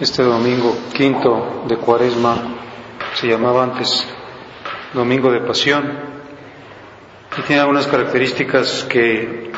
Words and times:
Este 0.00 0.24
domingo 0.24 0.76
quinto 0.92 1.62
de 1.68 1.76
Cuaresma 1.76 2.36
se 3.14 3.28
llamaba 3.28 3.62
antes 3.62 4.04
Domingo 4.92 5.30
de 5.30 5.42
Pasión 5.42 5.92
y 7.38 7.42
tiene 7.42 7.60
algunas 7.60 7.86
características 7.86 8.82
que 8.90 9.52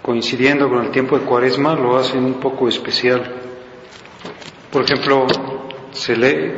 coincidiendo 0.00 0.70
con 0.70 0.86
el 0.86 0.90
tiempo 0.90 1.18
de 1.18 1.26
Cuaresma 1.26 1.74
lo 1.74 1.98
hacen 1.98 2.24
un 2.24 2.40
poco 2.40 2.66
especial. 2.66 3.30
Por 4.72 4.84
ejemplo, 4.84 5.26
se 5.92 6.16
lee 6.16 6.52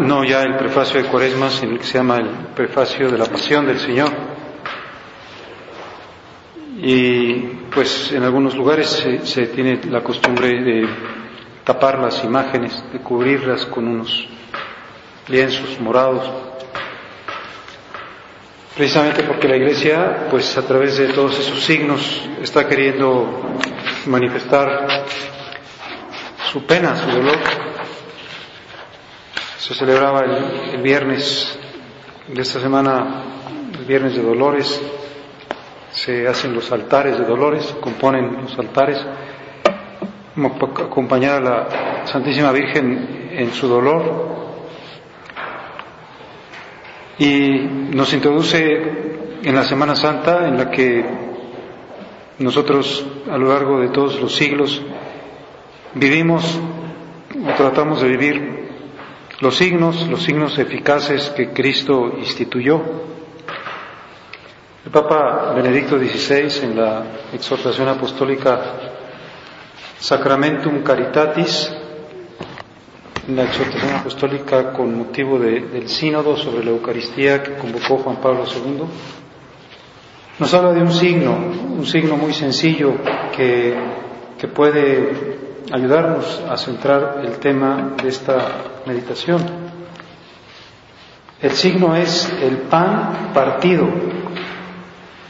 no 0.00 0.24
ya 0.24 0.42
el 0.42 0.56
prefacio 0.56 1.02
de 1.02 1.08
Cuaresma, 1.08 1.50
sino 1.50 1.78
que 1.78 1.84
se 1.84 1.98
llama 1.98 2.16
el 2.16 2.28
prefacio 2.54 3.10
de 3.10 3.18
la 3.18 3.26
Pasión 3.26 3.66
del 3.66 3.78
Señor. 3.78 4.10
Y 6.82 7.34
pues 7.72 8.12
en 8.12 8.22
algunos 8.22 8.54
lugares 8.56 8.88
se, 8.88 9.26
se 9.26 9.46
tiene 9.48 9.80
la 9.90 10.02
costumbre 10.02 10.48
de 10.62 10.88
tapar 11.64 11.98
las 11.98 12.24
imágenes, 12.24 12.82
de 12.92 13.00
cubrirlas 13.00 13.66
con 13.66 13.86
unos 13.86 14.28
lienzos 15.28 15.78
morados. 15.80 16.30
Precisamente 18.74 19.24
porque 19.24 19.46
la 19.48 19.56
Iglesia, 19.56 20.26
pues 20.30 20.56
a 20.56 20.62
través 20.62 20.96
de 20.96 21.08
todos 21.08 21.38
esos 21.38 21.62
signos, 21.62 22.22
está 22.40 22.66
queriendo 22.66 23.58
manifestar 24.06 24.86
su 26.50 26.64
pena, 26.64 26.96
su 26.96 27.10
dolor. 27.10 27.59
Se 29.60 29.74
celebraba 29.74 30.22
el, 30.72 30.80
viernes 30.80 31.58
de 32.28 32.40
esta 32.40 32.60
semana, 32.60 33.24
el 33.78 33.84
viernes 33.84 34.16
de 34.16 34.22
dolores, 34.22 34.80
se 35.90 36.26
hacen 36.26 36.54
los 36.54 36.72
altares 36.72 37.18
de 37.18 37.26
dolores, 37.26 37.76
componen 37.78 38.40
los 38.40 38.58
altares. 38.58 39.04
Acompañar 40.34 41.34
a 41.34 41.40
la 41.40 42.06
Santísima 42.06 42.52
Virgen 42.52 43.28
en 43.32 43.52
su 43.52 43.68
dolor. 43.68 44.28
Y 47.18 47.50
nos 47.94 48.14
introduce 48.14 48.62
en 49.42 49.54
la 49.54 49.64
Semana 49.64 49.94
Santa 49.94 50.48
en 50.48 50.56
la 50.56 50.70
que 50.70 51.04
nosotros 52.38 53.06
a 53.30 53.36
lo 53.36 53.48
largo 53.48 53.78
de 53.78 53.88
todos 53.88 54.18
los 54.22 54.34
siglos 54.34 54.80
vivimos 55.92 56.58
o 57.46 57.54
tratamos 57.58 58.00
de 58.00 58.08
vivir 58.08 58.59
los 59.40 59.56
signos, 59.56 60.06
los 60.08 60.22
signos 60.22 60.58
eficaces 60.58 61.30
que 61.30 61.50
Cristo 61.50 62.14
instituyó. 62.18 62.80
El 64.84 64.90
Papa 64.90 65.52
Benedicto 65.54 65.98
XVI 65.98 66.64
en 66.64 66.76
la 66.76 67.04
exhortación 67.32 67.88
apostólica 67.88 68.60
Sacramentum 69.98 70.82
Caritatis, 70.82 71.72
la 73.28 73.44
exhortación 73.44 73.94
apostólica 73.94 74.72
con 74.72 74.96
motivo 74.96 75.38
de, 75.38 75.60
del 75.60 75.88
sínodo 75.88 76.36
sobre 76.36 76.64
la 76.64 76.70
Eucaristía 76.70 77.42
que 77.42 77.54
convocó 77.56 77.98
Juan 77.98 78.16
Pablo 78.16 78.44
II, 78.46 78.82
nos 80.38 80.54
habla 80.54 80.72
de 80.72 80.80
un 80.82 80.92
signo, 80.92 81.32
un 81.32 81.86
signo 81.86 82.16
muy 82.16 82.32
sencillo 82.32 82.94
que 83.36 84.48
puede 84.54 85.38
ayudarnos 85.70 86.42
a 86.48 86.56
centrar 86.56 87.20
el 87.24 87.38
tema 87.38 87.92
de 88.02 88.08
esta 88.08 88.38
meditación. 88.90 89.40
El 91.40 91.52
signo 91.52 91.94
es 91.94 92.28
el 92.42 92.58
pan 92.62 93.30
partido. 93.32 93.86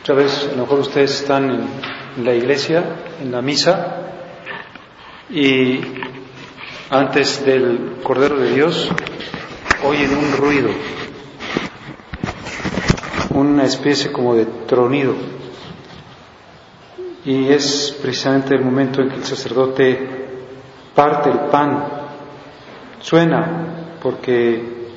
Otra 0.03 0.15
vez, 0.15 0.49
a 0.51 0.57
lo 0.57 0.63
mejor 0.63 0.81
ustedes 0.81 1.21
están 1.21 1.51
en, 1.51 1.61
en 2.17 2.25
la 2.25 2.35
iglesia, 2.35 2.83
en 3.21 3.31
la 3.31 3.43
misa, 3.43 3.97
y 5.29 5.81
antes 6.89 7.45
del 7.45 7.99
Cordero 8.03 8.37
de 8.39 8.55
Dios 8.55 8.89
oyen 9.85 10.11
un 10.17 10.33
ruido, 10.37 10.71
una 13.35 13.65
especie 13.65 14.11
como 14.11 14.35
de 14.35 14.47
tronido. 14.67 15.15
Y 17.25 17.49
es 17.53 17.97
precisamente 18.01 18.55
el 18.55 18.65
momento 18.65 19.03
en 19.03 19.11
que 19.11 19.17
el 19.17 19.25
sacerdote 19.25 20.21
parte 20.95 21.31
el 21.31 21.39
pan. 21.51 22.00
Suena 23.01 23.97
porque 24.03 24.89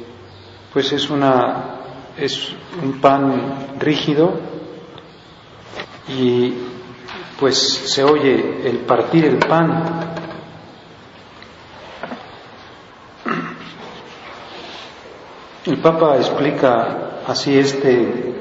pues 0.72 0.92
es 0.92 1.10
una 1.10 1.80
es 2.18 2.54
un 2.82 3.00
pan 3.02 3.78
rígido 3.80 4.40
y 6.08 6.54
pues 7.40 7.58
se 7.58 8.04
oye 8.04 8.70
el 8.70 8.78
partir 8.80 9.26
el 9.26 9.38
pan 9.38 10.14
El 15.66 15.78
Papa 15.78 16.18
explica 16.18 17.22
así 17.26 17.58
este, 17.58 18.34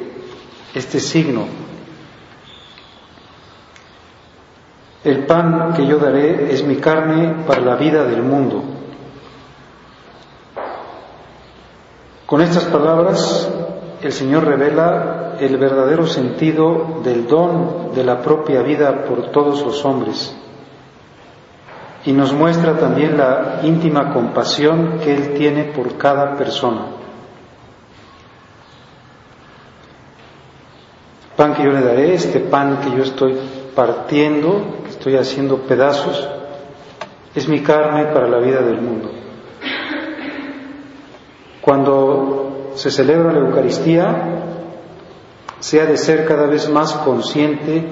este 0.74 0.98
signo. 0.98 1.46
El 5.04 5.24
pan 5.24 5.72
que 5.74 5.86
yo 5.86 5.98
daré 5.98 6.52
es 6.52 6.64
mi 6.64 6.76
carne 6.76 7.44
para 7.46 7.60
la 7.60 7.76
vida 7.76 8.04
del 8.04 8.22
mundo. 8.24 8.64
Con 12.32 12.40
estas 12.40 12.64
palabras 12.64 13.46
el 14.00 14.10
Señor 14.10 14.46
revela 14.46 15.36
el 15.38 15.58
verdadero 15.58 16.06
sentido 16.06 17.00
del 17.04 17.26
don 17.26 17.92
de 17.94 18.04
la 18.04 18.22
propia 18.22 18.62
vida 18.62 19.04
por 19.04 19.30
todos 19.30 19.62
los 19.62 19.84
hombres 19.84 20.34
y 22.06 22.12
nos 22.12 22.32
muestra 22.32 22.78
también 22.78 23.18
la 23.18 23.60
íntima 23.64 24.14
compasión 24.14 24.98
que 25.04 25.14
Él 25.14 25.34
tiene 25.34 25.64
por 25.64 25.98
cada 25.98 26.34
persona. 26.38 26.86
pan 31.36 31.52
que 31.52 31.64
yo 31.64 31.70
le 31.70 31.82
daré, 31.82 32.14
este 32.14 32.40
pan 32.40 32.78
que 32.80 32.96
yo 32.96 33.02
estoy 33.02 33.36
partiendo, 33.76 34.78
que 34.84 34.88
estoy 34.88 35.16
haciendo 35.16 35.58
pedazos, 35.58 36.26
es 37.34 37.46
mi 37.46 37.60
carne 37.60 38.06
para 38.06 38.26
la 38.26 38.38
vida 38.38 38.62
del 38.62 38.80
mundo. 38.80 39.21
Cuando 41.62 42.72
se 42.74 42.90
celebra 42.90 43.32
la 43.32 43.38
Eucaristía, 43.38 44.42
se 45.60 45.80
ha 45.80 45.86
de 45.86 45.96
ser 45.96 46.26
cada 46.26 46.46
vez 46.46 46.68
más 46.68 46.92
consciente 46.94 47.84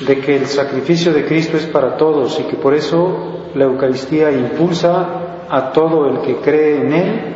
de 0.00 0.20
que 0.20 0.36
el 0.36 0.46
sacrificio 0.46 1.12
de 1.12 1.26
Cristo 1.26 1.58
es 1.58 1.66
para 1.66 1.98
todos 1.98 2.40
y 2.40 2.44
que 2.44 2.56
por 2.56 2.74
eso 2.74 3.50
la 3.54 3.64
Eucaristía 3.64 4.32
impulsa 4.32 5.06
a 5.50 5.72
todo 5.72 6.06
el 6.06 6.22
que 6.22 6.36
cree 6.36 6.80
en 6.80 6.92
Él 6.94 7.34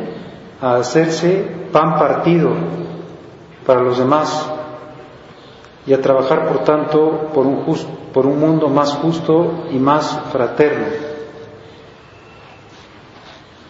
a 0.59 0.77
hacerse 0.77 1.45
pan 1.71 1.97
partido 1.99 2.49
para 3.65 3.81
los 3.81 3.99
demás 3.99 4.51
y 5.85 5.93
a 5.93 6.01
trabajar, 6.01 6.47
por 6.47 6.63
tanto, 6.63 7.29
por 7.33 7.45
un, 7.45 7.63
por 8.11 8.25
un 8.25 8.39
mundo 8.39 8.67
más 8.67 8.93
justo 8.95 9.65
y 9.71 9.77
más 9.77 10.19
fraterno. 10.31 11.08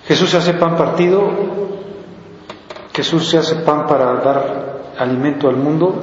Jesús 0.10 0.32
se 0.32 0.38
hace 0.38 0.56
pan 0.56 0.76
partido, 0.76 1.30
Jesús 2.96 3.30
se 3.30 3.38
hace 3.38 3.58
pan 3.58 3.86
para 3.86 4.16
dar 4.16 4.94
alimento 4.98 5.48
al 5.48 5.56
mundo, 5.56 5.94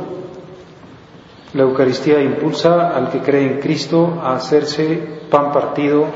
La 1.55 1.65
Eucaristía 1.65 2.23
impulsa 2.23 2.97
al 2.97 3.11
que 3.11 3.19
cree 3.19 3.55
en 3.55 3.61
Cristo 3.61 4.21
a 4.23 4.37
hacerse 4.37 5.25
pan 5.29 5.51
partido 5.51 6.07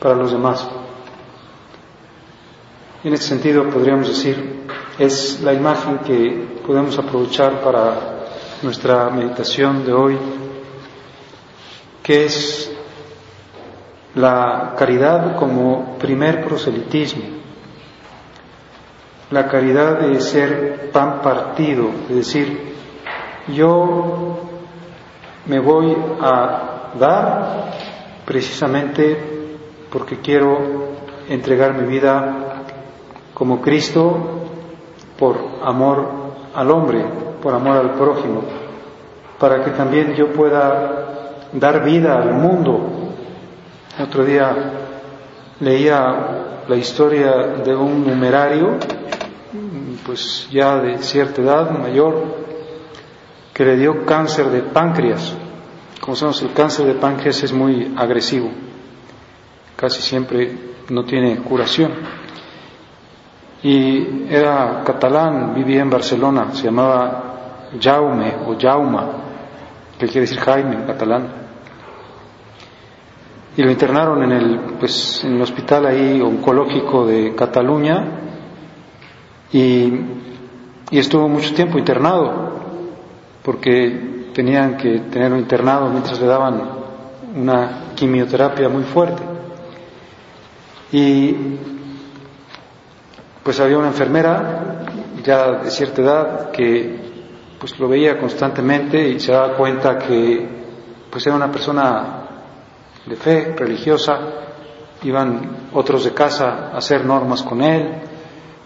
para 0.00 0.14
los 0.14 0.32
demás. 0.32 0.66
En 3.04 3.12
este 3.12 3.26
sentido 3.26 3.68
podríamos 3.68 4.08
decir, 4.08 4.64
es 4.98 5.42
la 5.42 5.52
imagen 5.52 5.98
que 5.98 6.62
podemos 6.66 6.98
aprovechar 6.98 7.60
para 7.60 8.28
nuestra 8.62 9.10
meditación 9.10 9.84
de 9.84 9.92
hoy, 9.92 10.16
que 12.02 12.24
es 12.24 12.79
la 14.14 14.74
caridad 14.76 15.36
como 15.36 15.96
primer 15.98 16.44
proselitismo, 16.44 17.22
la 19.30 19.46
caridad 19.46 20.00
de 20.00 20.20
ser 20.20 20.90
pan 20.92 21.20
partido, 21.22 21.88
es 22.08 22.16
decir, 22.16 22.74
yo 23.48 24.38
me 25.46 25.60
voy 25.60 25.96
a 26.20 26.92
dar 26.98 27.70
precisamente 28.24 29.16
porque 29.90 30.18
quiero 30.18 30.58
entregar 31.28 31.74
mi 31.74 31.86
vida 31.86 32.64
como 33.34 33.60
Cristo 33.60 34.40
por 35.18 35.38
amor 35.64 36.08
al 36.54 36.70
hombre, 36.70 37.04
por 37.42 37.54
amor 37.54 37.76
al 37.76 37.94
prójimo, 37.94 38.42
para 39.38 39.64
que 39.64 39.70
también 39.70 40.14
yo 40.14 40.32
pueda 40.32 41.46
dar 41.52 41.84
vida 41.84 42.16
al 42.16 42.34
mundo. 42.34 42.99
Otro 44.02 44.24
día 44.24 44.54
leía 45.60 46.64
la 46.66 46.76
historia 46.76 47.32
de 47.64 47.74
un 47.74 48.06
numerario, 48.06 48.78
pues 50.06 50.48
ya 50.50 50.76
de 50.80 50.98
cierta 50.98 51.42
edad, 51.42 51.70
mayor, 51.70 52.24
que 53.52 53.64
le 53.64 53.76
dio 53.76 54.04
cáncer 54.04 54.46
de 54.46 54.62
páncreas. 54.62 55.34
Como 56.00 56.16
sabemos, 56.16 56.42
el 56.42 56.52
cáncer 56.52 56.86
de 56.86 56.94
páncreas 56.94 57.42
es 57.42 57.52
muy 57.52 57.92
agresivo, 57.96 58.50
casi 59.76 60.00
siempre 60.00 60.56
no 60.88 61.04
tiene 61.04 61.36
curación 61.38 61.92
y 63.62 64.26
era 64.30 64.82
catalán, 64.84 65.54
vivía 65.54 65.82
en 65.82 65.90
Barcelona, 65.90 66.48
se 66.52 66.64
llamaba 66.64 67.68
Jaume 67.78 68.34
o 68.46 68.56
Jauma, 68.58 69.06
que 69.98 70.06
quiere 70.06 70.22
decir 70.22 70.38
Jaime 70.38 70.76
en 70.76 70.86
catalán. 70.86 71.49
Y 73.56 73.62
lo 73.62 73.70
internaron 73.70 74.22
en 74.22 74.32
el, 74.32 74.60
pues, 74.78 75.24
en 75.24 75.34
el 75.34 75.42
hospital 75.42 75.86
ahí 75.86 76.20
oncológico 76.20 77.06
de 77.06 77.34
Cataluña 77.34 78.04
y, 79.52 79.92
y 80.90 80.98
estuvo 80.98 81.28
mucho 81.28 81.52
tiempo 81.54 81.78
internado 81.78 82.60
porque 83.42 84.30
tenían 84.32 84.76
que 84.76 85.00
tenerlo 85.10 85.38
internado 85.38 85.88
mientras 85.90 86.20
le 86.20 86.26
daban 86.26 86.62
una 87.34 87.92
quimioterapia 87.94 88.68
muy 88.68 88.84
fuerte. 88.84 89.22
Y 90.92 91.34
pues 93.42 93.58
había 93.60 93.78
una 93.78 93.88
enfermera 93.88 94.84
ya 95.24 95.52
de 95.62 95.70
cierta 95.70 96.02
edad 96.02 96.50
que 96.50 97.00
pues 97.58 97.78
lo 97.78 97.88
veía 97.88 98.18
constantemente 98.18 99.08
y 99.08 99.20
se 99.20 99.32
daba 99.32 99.56
cuenta 99.56 99.98
que 99.98 100.48
pues 101.10 101.26
era 101.26 101.36
una 101.36 101.50
persona 101.50 102.19
de 103.06 103.16
fe 103.16 103.54
religiosa, 103.56 104.18
iban 105.02 105.68
otros 105.72 106.04
de 106.04 106.12
casa 106.12 106.70
a 106.72 106.78
hacer 106.78 107.04
normas 107.04 107.42
con 107.42 107.62
él, 107.62 108.02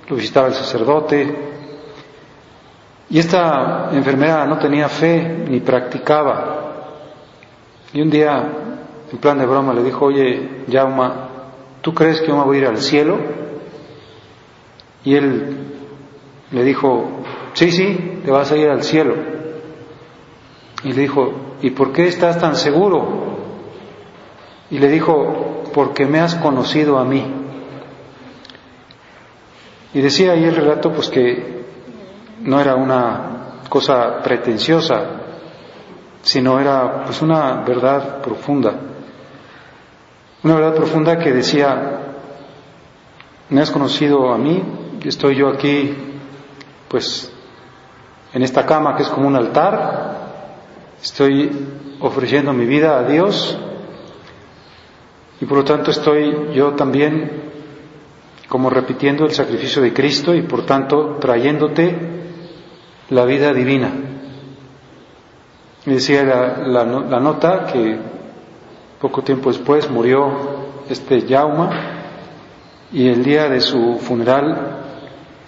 lo 0.08 0.16
visitaba 0.16 0.48
el 0.48 0.54
sacerdote, 0.54 1.52
y 3.10 3.18
esta 3.18 3.90
enfermera 3.92 4.46
no 4.46 4.58
tenía 4.58 4.88
fe 4.88 5.44
ni 5.48 5.60
practicaba. 5.60 6.72
Y 7.92 8.00
un 8.00 8.10
día, 8.10 8.48
en 9.12 9.18
plan 9.18 9.38
de 9.38 9.46
broma, 9.46 9.72
le 9.72 9.84
dijo, 9.84 10.06
oye, 10.06 10.64
Jauma, 10.70 11.28
¿tú 11.80 11.94
crees 11.94 12.20
que 12.20 12.28
yo 12.28 12.36
me 12.36 12.44
voy 12.44 12.56
a 12.56 12.60
ir 12.60 12.66
al 12.66 12.78
cielo? 12.78 13.18
Y 15.04 15.14
él 15.14 15.56
le 16.50 16.64
dijo, 16.64 17.22
sí, 17.52 17.70
sí, 17.70 18.20
te 18.24 18.30
vas 18.30 18.50
a 18.50 18.56
ir 18.56 18.68
al 18.68 18.82
cielo. 18.82 19.14
Y 20.82 20.92
le 20.92 21.02
dijo, 21.02 21.32
¿y 21.62 21.70
por 21.70 21.92
qué 21.92 22.08
estás 22.08 22.40
tan 22.40 22.56
seguro? 22.56 23.23
Y 24.70 24.78
le 24.78 24.88
dijo, 24.88 25.64
porque 25.74 26.06
me 26.06 26.20
has 26.20 26.34
conocido 26.36 26.98
a 26.98 27.04
mí. 27.04 27.24
Y 29.92 30.00
decía 30.00 30.32
ahí 30.32 30.44
el 30.44 30.56
relato 30.56 30.92
pues 30.92 31.08
que 31.08 31.64
no 32.40 32.60
era 32.60 32.74
una 32.74 33.60
cosa 33.68 34.20
pretenciosa, 34.22 35.02
sino 36.22 36.58
era 36.58 37.04
pues 37.04 37.20
una 37.22 37.62
verdad 37.62 38.20
profunda. 38.22 38.74
Una 40.42 40.54
verdad 40.54 40.74
profunda 40.74 41.18
que 41.18 41.32
decía, 41.32 42.00
me 43.50 43.60
has 43.60 43.70
conocido 43.70 44.32
a 44.32 44.38
mí, 44.38 44.62
estoy 45.04 45.36
yo 45.36 45.48
aquí, 45.48 45.94
pues, 46.88 47.32
en 48.32 48.42
esta 48.42 48.66
cama 48.66 48.96
que 48.96 49.02
es 49.02 49.08
como 49.08 49.28
un 49.28 49.36
altar, 49.36 50.16
estoy 51.02 51.96
ofreciendo 52.00 52.52
mi 52.52 52.66
vida 52.66 52.98
a 52.98 53.04
Dios 53.04 53.58
y 55.40 55.44
por 55.46 55.58
lo 55.58 55.64
tanto 55.64 55.90
estoy 55.90 56.52
yo 56.54 56.72
también 56.72 57.42
como 58.48 58.70
repitiendo 58.70 59.24
el 59.24 59.32
sacrificio 59.32 59.82
de 59.82 59.92
Cristo 59.92 60.34
y 60.34 60.42
por 60.42 60.64
tanto 60.64 61.16
trayéndote 61.20 61.96
la 63.10 63.24
vida 63.24 63.52
divina. 63.52 63.92
Me 65.86 65.94
decía 65.94 66.24
la, 66.24 66.84
la 66.84 67.20
nota 67.20 67.66
que 67.66 67.98
poco 69.00 69.22
tiempo 69.22 69.50
después 69.50 69.90
murió 69.90 70.30
este 70.88 71.26
Yauma 71.26 71.70
y 72.92 73.08
el 73.08 73.24
día 73.24 73.48
de 73.48 73.60
su 73.60 73.98
funeral 73.98 74.84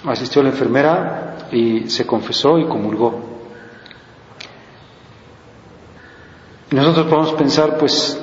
asistió 0.04 0.42
la 0.42 0.50
enfermera 0.50 1.36
y 1.52 1.88
se 1.88 2.06
confesó 2.06 2.58
y 2.58 2.66
comulgó. 2.66 3.36
Nosotros 6.70 7.06
podemos 7.06 7.32
pensar, 7.34 7.78
pues, 7.78 8.20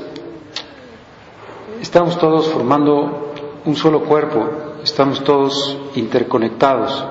estamos 1.83 2.17
todos 2.17 2.47
formando 2.47 3.33
un 3.65 3.75
solo 3.75 4.05
cuerpo, 4.05 4.49
estamos 4.85 5.21
todos 5.25 5.77
interconectados. 5.95 7.05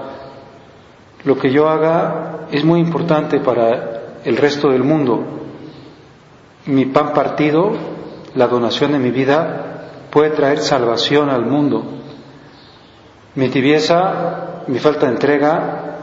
Lo 1.24 1.36
que 1.38 1.52
yo 1.52 1.69
haga 1.69 2.46
es 2.50 2.64
muy 2.64 2.80
importante 2.80 3.38
para 3.38 4.20
el 4.24 4.34
resto 4.38 4.70
del 4.70 4.82
mundo. 4.82 5.22
Mi 6.64 6.86
pan 6.86 7.12
partido, 7.12 7.72
la 8.34 8.46
donación 8.46 8.92
de 8.92 8.98
mi 8.98 9.10
vida, 9.10 9.88
puede 10.10 10.31
traer 10.31 10.58
salvación 10.60 11.29
al 11.29 11.44
mundo. 11.44 11.84
Mi 13.34 13.50
tibieza 13.50 14.62
mi 14.69 14.79
falta 14.79 15.05
de 15.06 15.12
entrega 15.12 15.98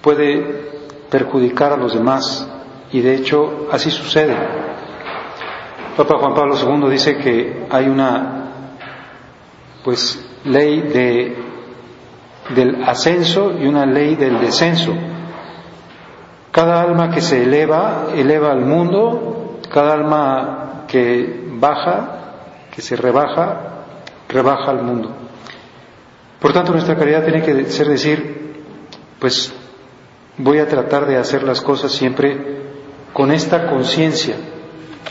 puede 0.00 0.68
perjudicar 1.10 1.74
a 1.74 1.76
los 1.76 1.94
demás 1.94 2.44
y 2.90 3.02
de 3.02 3.14
hecho 3.14 3.68
así 3.70 3.88
sucede. 3.92 4.34
Papa 5.96 6.18
Juan 6.18 6.34
Pablo 6.34 6.54
II 6.56 6.90
dice 6.90 7.16
que 7.18 7.66
hay 7.70 7.88
una 7.88 8.40
pues 9.84 10.30
ley 10.44 10.82
de, 10.82 11.36
del 12.54 12.82
ascenso 12.84 13.52
y 13.58 13.66
una 13.66 13.86
ley 13.86 14.16
del 14.16 14.40
descenso. 14.40 14.92
Cada 16.50 16.82
alma 16.82 17.10
que 17.10 17.20
se 17.20 17.42
eleva, 17.42 18.08
eleva 18.14 18.50
al 18.50 18.64
mundo, 18.66 19.60
cada 19.72 19.94
alma 19.94 20.84
que 20.88 21.44
baja, 21.52 22.18
que 22.74 22.82
se 22.82 22.96
rebaja, 22.96 23.84
rebaja 24.28 24.70
al 24.70 24.82
mundo. 24.82 25.14
Por 26.40 26.52
tanto, 26.52 26.72
nuestra 26.72 26.96
caridad 26.96 27.22
tiene 27.24 27.42
que 27.42 27.64
ser 27.66 27.88
decir, 27.88 28.54
pues 29.18 29.52
voy 30.38 30.58
a 30.58 30.66
tratar 30.68 31.06
de 31.06 31.16
hacer 31.16 31.42
las 31.42 31.60
cosas 31.60 31.92
siempre 31.92 32.60
con 33.12 33.30
esta 33.30 33.68
conciencia, 33.68 34.36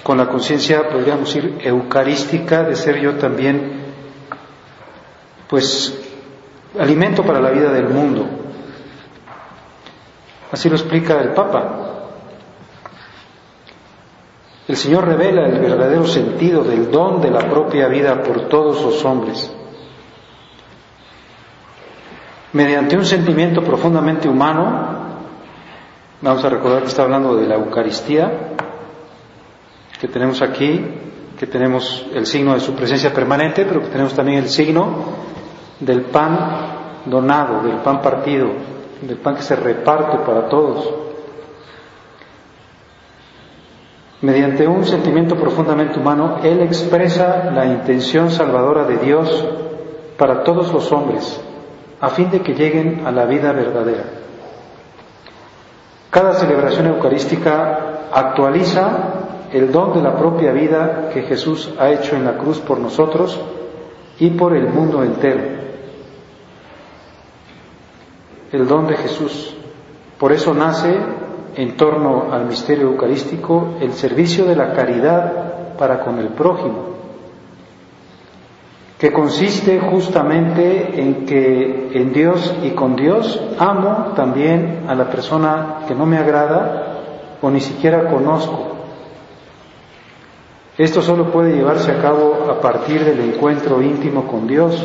con 0.04 0.18
la 0.18 0.28
conciencia, 0.28 0.90
podríamos 0.90 1.34
decir, 1.34 1.58
eucarística 1.62 2.64
de 2.64 2.76
ser 2.76 3.00
yo 3.00 3.16
también, 3.16 3.94
pues, 5.48 5.98
alimento 6.80 7.24
para 7.24 7.42
la 7.42 7.52
vida 7.52 7.72
del 7.72 7.90
mundo. 7.90 8.26
Así 10.52 10.70
lo 10.70 10.76
explica 10.76 11.22
el 11.22 11.34
Papa. 11.34 11.86
El 14.68 14.76
Señor 14.76 15.08
revela 15.08 15.48
el 15.48 15.60
verdadero 15.60 16.06
sentido 16.06 16.64
del 16.64 16.92
don 16.92 17.22
de 17.22 17.32
la 17.32 17.50
propia 17.50 17.88
vida 17.88 18.22
por 18.22 18.48
todos 18.48 18.82
los 18.82 19.04
hombres 19.04 19.52
mediante 22.54 22.98
un 22.98 23.06
sentimiento 23.06 23.64
profundamente 23.64 24.28
humano, 24.28 24.98
vamos 26.22 26.44
a 26.44 26.50
recordar 26.50 26.82
que 26.82 26.88
está 26.88 27.04
hablando 27.04 27.36
de 27.36 27.48
la 27.48 27.56
Eucaristía, 27.56 28.56
que 30.00 30.08
tenemos 30.08 30.42
aquí, 30.42 30.82
que 31.38 31.48
tenemos 31.48 32.08
el 32.14 32.26
signo 32.26 32.54
de 32.54 32.60
su 32.60 32.74
presencia 32.74 33.14
permanente, 33.14 33.66
pero 33.66 33.82
que 33.82 33.88
tenemos 33.88 34.14
también 34.14 34.40
el 34.40 34.50
signo 34.50 34.88
del 35.80 36.04
pan 36.04 37.04
donado, 37.06 37.64
del 37.64 37.78
pan 37.78 38.02
partido, 38.02 38.50
del 39.02 39.18
pan 39.18 39.36
que 39.36 39.42
se 39.42 39.56
reparte 39.56 40.18
para 40.20 40.48
todos. 40.48 40.94
Mediante 44.22 44.68
un 44.68 44.84
sentimiento 44.84 45.36
profundamente 45.36 46.00
humano, 46.00 46.40
Él 46.44 46.62
expresa 46.62 47.52
la 47.52 47.66
intención 47.66 48.32
salvadora 48.32 48.84
de 48.84 48.98
Dios 48.98 49.46
para 50.18 50.44
todos 50.44 50.74
los 50.74 50.92
hombres, 50.92 51.42
a 52.02 52.10
fin 52.10 52.30
de 52.30 52.42
que 52.42 52.54
lleguen 52.54 53.06
a 53.06 53.12
la 53.12 53.26
vida 53.26 53.54
verdadera. 53.54 54.04
Cada 56.10 56.34
celebración 56.34 56.88
eucarística 56.88 58.10
actualiza 58.12 59.20
el 59.52 59.72
don 59.72 59.94
de 59.94 60.02
la 60.02 60.16
propia 60.18 60.52
vida 60.52 61.10
que 61.14 61.24
Jesús 61.24 61.74
ha 61.80 61.90
hecho 61.90 62.16
en 62.16 62.26
la 62.26 62.38
cruz 62.38 62.60
por 62.60 62.80
nosotros 62.80 63.40
y 64.20 64.30
por 64.32 64.56
el 64.56 64.68
mundo 64.68 65.04
entero. 65.04 65.42
El 68.52 68.68
don 68.68 68.88
de 68.88 68.98
Jesús. 68.98 69.56
Por 70.18 70.32
eso 70.32 70.54
nace 70.54 70.98
en 71.56 71.78
torno 71.78 72.32
al 72.32 72.46
misterio 72.46 72.88
eucarístico 72.88 73.76
el 73.80 73.94
servicio 73.94 74.46
de 74.46 74.56
la 74.56 74.74
caridad 74.74 75.76
para 75.78 76.00
con 76.04 76.20
el 76.20 76.28
prójimo, 76.30 76.90
que 78.98 79.14
consiste 79.14 79.80
justamente 79.80 81.02
en 81.02 81.26
que 81.26 81.92
en 81.94 82.12
Dios 82.12 82.54
y 82.64 82.72
con 82.72 82.96
Dios 82.96 83.42
amo 83.58 84.14
también 84.16 84.86
a 84.88 84.96
la 84.96 85.10
persona 85.10 85.86
que 85.88 85.96
no 85.96 86.06
me 86.06 86.18
agrada 86.18 86.98
o 87.42 87.50
ni 87.50 87.62
siquiera 87.62 88.10
conozco. 88.10 88.69
Esto 90.80 91.02
solo 91.02 91.30
puede 91.30 91.58
llevarse 91.58 91.92
a 91.92 92.02
cabo 92.02 92.48
a 92.50 92.62
partir 92.62 93.04
del 93.04 93.20
encuentro 93.20 93.82
íntimo 93.82 94.26
con 94.28 94.48
Dios, 94.48 94.82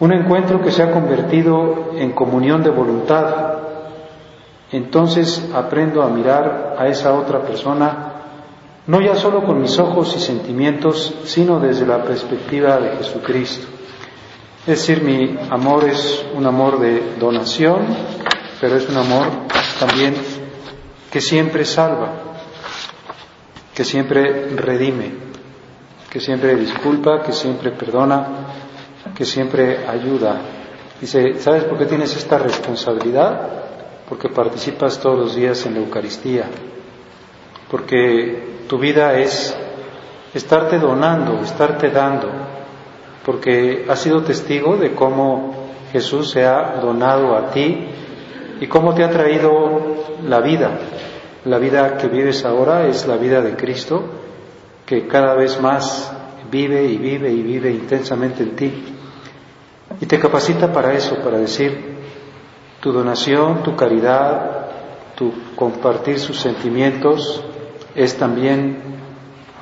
un 0.00 0.14
encuentro 0.14 0.62
que 0.62 0.70
se 0.70 0.82
ha 0.82 0.90
convertido 0.90 1.90
en 1.94 2.12
comunión 2.12 2.62
de 2.62 2.70
voluntad, 2.70 3.58
entonces 4.72 5.46
aprendo 5.54 6.02
a 6.02 6.08
mirar 6.08 6.74
a 6.78 6.86
esa 6.86 7.12
otra 7.12 7.42
persona 7.42 8.14
no 8.86 9.02
ya 9.02 9.14
solo 9.16 9.44
con 9.44 9.60
mis 9.60 9.78
ojos 9.78 10.16
y 10.16 10.20
sentimientos, 10.20 11.12
sino 11.24 11.60
desde 11.60 11.84
la 11.84 12.02
perspectiva 12.02 12.78
de 12.78 12.96
Jesucristo. 12.96 13.66
Es 14.60 14.78
decir, 14.78 15.02
mi 15.02 15.36
amor 15.50 15.84
es 15.84 16.24
un 16.34 16.46
amor 16.46 16.80
de 16.80 17.16
donación, 17.20 17.80
pero 18.58 18.76
es 18.76 18.88
un 18.88 18.96
amor 18.96 19.26
también 19.78 20.14
que 21.10 21.20
siempre 21.20 21.66
salva, 21.66 22.25
que 23.76 23.84
siempre 23.84 24.48
redime, 24.56 25.12
que 26.10 26.18
siempre 26.18 26.56
disculpa, 26.56 27.22
que 27.22 27.32
siempre 27.32 27.70
perdona, 27.70 28.26
que 29.14 29.24
siempre 29.24 29.86
ayuda. 29.86 30.40
Dice, 31.00 31.38
¿sabes 31.38 31.64
por 31.64 31.78
qué 31.78 31.84
tienes 31.84 32.16
esta 32.16 32.38
responsabilidad? 32.38 33.56
porque 34.08 34.28
participas 34.28 35.00
todos 35.00 35.18
los 35.18 35.36
días 35.36 35.64
en 35.66 35.74
la 35.74 35.80
Eucaristía, 35.80 36.44
porque 37.70 38.62
tu 38.68 38.78
vida 38.78 39.18
es 39.18 39.56
estarte 40.32 40.78
donando, 40.78 41.40
estarte 41.40 41.90
dando, 41.90 42.28
porque 43.24 43.84
has 43.88 43.98
sido 43.98 44.22
testigo 44.22 44.76
de 44.76 44.92
cómo 44.92 45.66
Jesús 45.92 46.30
se 46.30 46.44
ha 46.44 46.76
donado 46.80 47.36
a 47.36 47.50
ti 47.50 47.88
y 48.60 48.66
cómo 48.68 48.94
te 48.94 49.02
ha 49.02 49.10
traído 49.10 50.04
la 50.26 50.40
vida. 50.40 50.70
La 51.46 51.58
vida 51.58 51.96
que 51.96 52.08
vives 52.08 52.44
ahora 52.44 52.88
es 52.88 53.06
la 53.06 53.16
vida 53.16 53.40
de 53.40 53.54
Cristo, 53.54 54.02
que 54.84 55.06
cada 55.06 55.34
vez 55.34 55.60
más 55.60 56.12
vive 56.50 56.82
y 56.82 56.98
vive 56.98 57.30
y 57.30 57.40
vive 57.40 57.70
intensamente 57.70 58.42
en 58.42 58.56
ti. 58.56 58.84
Y 60.00 60.06
te 60.06 60.18
capacita 60.18 60.72
para 60.72 60.92
eso, 60.92 61.22
para 61.22 61.38
decir, 61.38 61.98
tu 62.80 62.90
donación, 62.90 63.62
tu 63.62 63.76
caridad, 63.76 64.66
tu 65.14 65.32
compartir 65.54 66.18
sus 66.18 66.36
sentimientos 66.36 67.44
es 67.94 68.16
también 68.16 68.78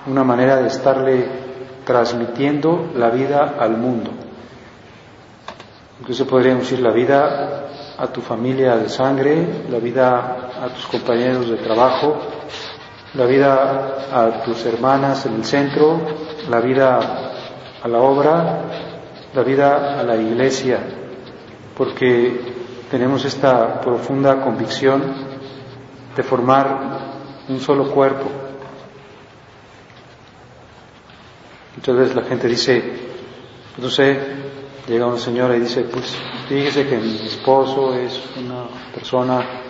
una 0.07 0.25
manera 0.25 0.57
de 0.57 0.69
estarle 0.69 1.29
transmitiendo 1.85 2.93
la 2.95 3.11
vida 3.11 3.57
al 3.59 3.77
mundo. 3.77 4.11
Incluso 6.01 6.27
podríamos 6.27 6.63
decir 6.63 6.81
la 6.81 6.93
vida 6.93 7.69
a 7.99 8.07
tu 8.07 8.23
familia 8.23 8.75
de 8.79 8.89
sangre, 8.89 9.65
la 9.69 9.79
vida 9.79 10.51
a 10.65 10.69
tus 10.69 10.87
compañeros 10.87 11.51
de 11.51 11.57
trabajo, 11.59 12.17
la 13.13 13.27
vida 13.27 14.07
a 14.11 14.43
tus 14.45 14.65
hermanas 14.65 15.27
en 15.27 15.35
el 15.35 15.45
centro, 15.45 16.01
la 16.49 16.61
vida 16.61 17.33
a 17.83 17.87
la 17.89 17.99
obra, 17.99 18.63
la 19.35 19.43
vida 19.43 20.01
a 20.01 20.03
la 20.03 20.17
iglesia, 20.17 20.79
porque 21.77 22.55
tenemos 22.91 23.27
esta 23.27 23.79
profunda 23.81 24.41
convicción 24.41 25.03
de 26.17 26.23
formar 26.23 27.45
un 27.51 27.61
solo 27.61 27.91
cuerpo. 27.91 28.31
Muchas 31.77 31.97
veces 31.97 32.17
la 32.17 32.23
gente 32.23 32.49
dice, 32.49 32.83
no 33.77 33.91
sé, 33.91 34.19
llega 34.89 35.07
una 35.07 35.19
señora 35.19 35.57
y 35.57 35.61
dice, 35.61 35.83
pues 35.83 36.17
fíjese 36.49 36.87
que 36.87 36.97
mi 36.97 37.27
esposo 37.27 37.93
es 37.93 38.19
una 38.39 38.65
persona 38.95 39.64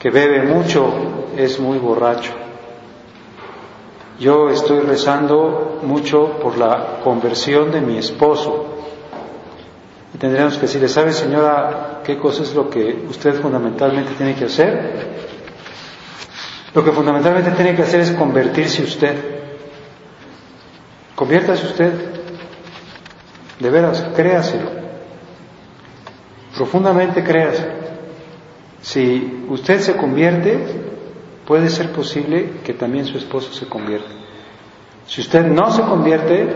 que 0.00 0.10
bebe 0.10 0.42
mucho, 0.42 0.90
es 1.36 1.60
muy 1.60 1.78
borracho. 1.78 2.32
Yo 4.18 4.48
estoy 4.48 4.80
rezando 4.80 5.78
mucho 5.82 6.38
por 6.42 6.56
la 6.56 7.00
conversión 7.04 7.70
de 7.70 7.82
mi 7.82 7.98
esposo, 7.98 8.66
tendríamos 10.18 10.54
que 10.54 10.62
decirle, 10.62 10.88
¿sabe 10.88 11.12
señora 11.12 12.00
qué 12.02 12.18
cosa 12.18 12.42
es 12.42 12.54
lo 12.54 12.68
que 12.68 13.04
usted 13.08 13.40
fundamentalmente 13.40 14.12
tiene 14.14 14.34
que 14.34 14.46
hacer? 14.46 15.08
Lo 16.74 16.82
que 16.82 16.92
fundamentalmente 16.92 17.50
tiene 17.50 17.74
que 17.76 17.82
hacer 17.82 18.00
es 18.00 18.12
convertirse 18.12 18.82
usted. 18.82 19.16
Conviértase 21.14 21.66
usted. 21.66 21.92
De 23.58 23.68
veras, 23.68 24.02
créaselo. 24.16 24.70
Profundamente 26.56 27.22
créaselo. 27.22 27.89
Si 28.82 29.44
usted 29.48 29.80
se 29.80 29.96
convierte, 29.96 30.58
puede 31.46 31.68
ser 31.68 31.92
posible 31.92 32.60
que 32.64 32.74
también 32.74 33.04
su 33.06 33.18
esposo 33.18 33.52
se 33.52 33.66
convierta. 33.66 34.10
Si 35.06 35.20
usted 35.20 35.44
no 35.46 35.70
se 35.72 35.82
convierte, 35.82 36.48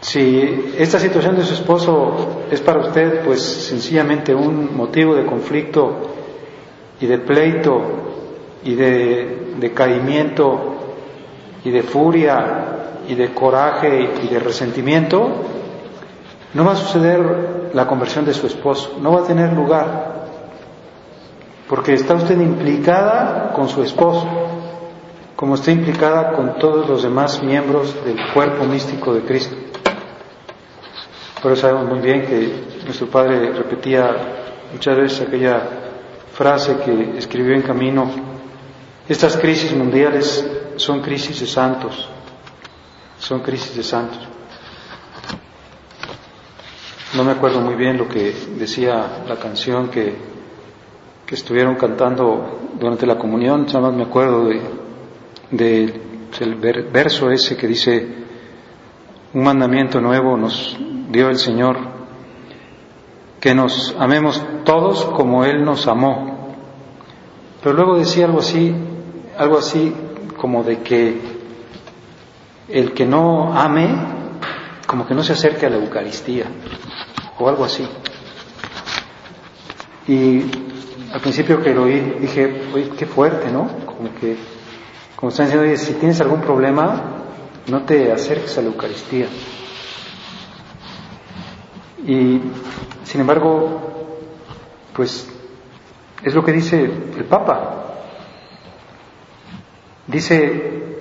si 0.00 0.72
esta 0.78 0.98
situación 0.98 1.36
de 1.36 1.44
su 1.44 1.54
esposo 1.54 2.42
es 2.50 2.60
para 2.60 2.80
usted 2.80 3.24
pues 3.24 3.42
sencillamente 3.42 4.34
un 4.34 4.76
motivo 4.76 5.14
de 5.14 5.24
conflicto 5.24 5.96
y 7.00 7.06
de 7.06 7.18
pleito 7.18 7.80
y 8.64 8.74
de 8.74 9.54
decaimiento 9.60 10.74
y 11.64 11.70
de 11.70 11.82
furia 11.82 13.02
y 13.08 13.14
de 13.14 13.34
coraje 13.34 14.10
y 14.22 14.28
de 14.28 14.38
resentimiento, 14.40 15.28
no 16.54 16.64
va 16.64 16.72
a 16.72 16.76
suceder 16.76 17.70
la 17.74 17.86
conversión 17.86 18.24
de 18.24 18.32
su 18.32 18.46
esposo, 18.46 18.98
no 19.00 19.12
va 19.12 19.20
a 19.20 19.24
tener 19.24 19.52
lugar, 19.52 20.23
porque 21.74 21.94
está 21.94 22.14
usted 22.14 22.40
implicada 22.40 23.52
con 23.52 23.68
su 23.68 23.82
esposo, 23.82 24.28
como 25.34 25.56
está 25.56 25.72
implicada 25.72 26.30
con 26.30 26.56
todos 26.56 26.88
los 26.88 27.02
demás 27.02 27.42
miembros 27.42 27.96
del 28.04 28.16
cuerpo 28.32 28.62
místico 28.64 29.12
de 29.12 29.22
Cristo. 29.22 29.56
Por 31.42 31.50
eso 31.50 31.62
sabemos 31.62 31.88
muy 31.88 31.98
bien 31.98 32.26
que 32.26 32.84
nuestro 32.84 33.08
Padre 33.08 33.50
repetía 33.50 34.08
muchas 34.72 34.96
veces 34.96 35.20
aquella 35.22 35.62
frase 36.32 36.76
que 36.76 37.18
escribió 37.18 37.56
en 37.56 37.62
camino, 37.62 38.08
estas 39.08 39.36
crisis 39.36 39.74
mundiales 39.74 40.46
son 40.76 41.00
crisis 41.00 41.40
de 41.40 41.46
santos, 41.48 42.08
son 43.18 43.40
crisis 43.40 43.74
de 43.74 43.82
santos. 43.82 44.20
No 47.14 47.24
me 47.24 47.32
acuerdo 47.32 47.60
muy 47.60 47.74
bien 47.74 47.98
lo 47.98 48.06
que 48.06 48.32
decía 48.60 49.24
la 49.26 49.34
canción 49.40 49.88
que, 49.88 50.33
estuvieron 51.34 51.76
cantando 51.76 52.60
durante 52.78 53.06
la 53.06 53.18
comunión, 53.18 53.66
nada 53.66 53.80
más 53.80 53.94
me 53.94 54.04
acuerdo 54.04 54.46
de, 54.46 54.60
del 55.50 56.54
verso 56.92 57.30
ese 57.30 57.56
que 57.56 57.66
dice, 57.66 58.24
un 59.32 59.42
mandamiento 59.42 60.00
nuevo 60.00 60.36
nos 60.36 60.76
dio 61.10 61.28
el 61.28 61.38
Señor, 61.38 61.76
que 63.40 63.54
nos 63.54 63.94
amemos 63.98 64.42
todos 64.64 65.04
como 65.06 65.44
Él 65.44 65.64
nos 65.64 65.86
amó. 65.86 66.54
Pero 67.62 67.74
luego 67.74 67.98
decía 67.98 68.26
algo 68.26 68.40
así, 68.40 68.74
algo 69.36 69.58
así 69.58 69.92
como 70.36 70.62
de 70.62 70.80
que 70.80 71.20
el 72.68 72.92
que 72.92 73.06
no 73.06 73.52
ame, 73.52 73.88
como 74.86 75.06
que 75.06 75.14
no 75.14 75.22
se 75.22 75.32
acerque 75.32 75.66
a 75.66 75.70
la 75.70 75.76
Eucaristía, 75.76 76.46
o 77.38 77.48
algo 77.48 77.64
así. 77.64 77.86
Y 80.06 80.42
al 81.14 81.20
principio 81.20 81.62
que 81.62 81.72
lo 81.72 81.84
oí, 81.84 82.00
dije, 82.20 82.62
oye, 82.74 82.90
qué 82.98 83.06
fuerte, 83.06 83.48
¿no? 83.48 83.68
Como 83.86 84.12
que, 84.20 84.36
como 85.14 85.30
están 85.30 85.46
diciendo, 85.46 85.64
oye, 85.64 85.76
si 85.76 85.94
tienes 85.94 86.20
algún 86.20 86.40
problema, 86.40 87.02
no 87.68 87.82
te 87.82 88.10
acerques 88.10 88.58
a 88.58 88.62
la 88.62 88.66
Eucaristía. 88.66 89.28
Y 92.04 92.40
sin 93.04 93.20
embargo, 93.20 94.08
pues 94.92 95.30
es 96.20 96.34
lo 96.34 96.44
que 96.44 96.50
dice 96.50 96.82
el 96.82 97.24
Papa. 97.26 97.94
Dice, 100.08 100.96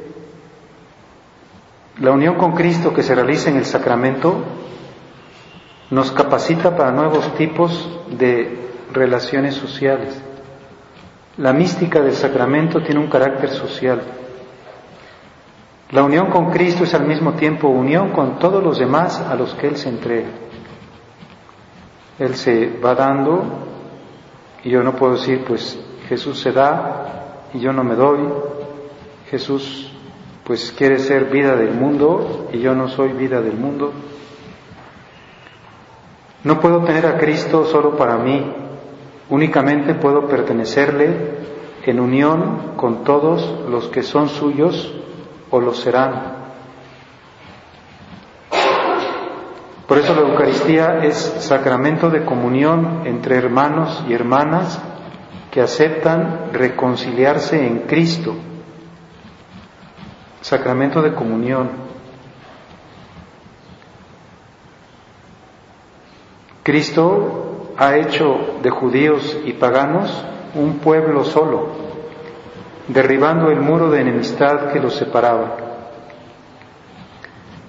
la 1.98 2.12
unión 2.12 2.36
con 2.36 2.51
Cristo 2.51 2.93
que 2.93 3.01
se 3.01 3.15
realiza 3.15 3.50
en 3.50 3.58
el 3.58 3.65
sacramento 3.65 4.43
nos 5.89 6.12
capacita 6.12 6.77
para 6.77 6.91
nuevos 6.91 7.34
tipos 7.34 7.89
de 8.12 8.73
relaciones 8.94 9.56
sociales. 9.56 10.22
La 11.38 11.52
mística 11.52 12.02
del 12.02 12.14
sacramento 12.14 12.82
tiene 12.82 13.00
un 13.00 13.10
carácter 13.10 13.50
social. 13.50 14.02
La 15.92 16.04
unión 16.04 16.30
con 16.30 16.52
Cristo 16.52 16.84
es 16.84 16.94
al 16.94 17.06
mismo 17.06 17.34
tiempo 17.34 17.68
unión 17.68 18.12
con 18.12 18.40
todos 18.40 18.64
los 18.64 18.80
demás 18.80 19.20
a 19.20 19.36
los 19.36 19.54
que 19.56 19.68
Él 19.68 19.78
se 19.78 19.90
entrega. 19.90 20.30
Él 22.20 22.36
se 22.36 22.80
va 22.80 22.96
dando 22.96 23.44
y 24.64 24.70
yo 24.70 24.82
no 24.84 24.96
puedo 24.96 25.14
decir, 25.14 25.44
pues 25.46 25.80
Jesús 26.08 26.40
se 26.40 26.52
da 26.52 27.46
y 27.54 27.60
yo 27.60 27.74
no 27.74 27.84
me 27.84 27.96
doy. 27.96 28.20
Jesús 29.30 29.92
pues 30.44 30.74
quiere 30.78 31.00
ser 31.00 31.26
vida 31.26 31.56
del 31.56 31.74
mundo 31.74 32.50
y 32.52 32.60
yo 32.60 32.76
no 32.76 32.88
soy 32.90 33.14
vida 33.14 33.42
del 33.42 33.56
mundo. 33.56 33.94
No 36.44 36.60
puedo 36.60 36.84
tener 36.84 37.06
a 37.06 37.18
Cristo 37.18 37.66
solo 37.66 37.96
para 37.96 38.18
mí, 38.18 38.54
únicamente 39.30 39.96
puedo 39.96 40.27
pertenecerle 40.27 41.44
en 41.86 42.00
unión 42.00 42.74
con 42.75 43.03
todos 43.03 43.70
los 43.70 43.88
que 43.89 44.03
son 44.03 44.30
suyos 44.30 44.94
o 45.50 45.60
lo 45.60 45.74
serán. 45.74 46.44
Por 49.88 49.98
eso 49.98 50.15
la 50.15 50.22
Eucaristía 50.22 51.03
es 51.03 51.18
sacramento 51.18 52.10
de 52.10 52.24
comunión 52.24 53.01
entre 53.06 53.36
hermanos 53.36 54.03
y 54.08 54.13
hermanas 54.13 54.82
que 55.51 55.62
aceptan 55.62 56.50
reconciliarse 56.53 57.68
en 57.68 57.82
Cristo. 57.82 58.34
Sacramento 60.42 61.01
de 61.01 61.13
comunión. 61.13 61.70
Cristo 66.63 67.43
ha 67.77 67.98
hecho 67.98 68.60
de 68.62 68.70
judíos 68.70 69.38
y 69.46 69.53
paganos 69.53 70.24
un 70.56 70.80
pueblo 70.80 71.24
solo, 71.24 71.68
derribando 72.88 73.50
el 73.50 73.60
muro 73.60 73.89
de 73.89 74.01
enemistad 74.01 74.72
que 74.72 74.80
los 74.80 74.96
separaba. 74.96 75.58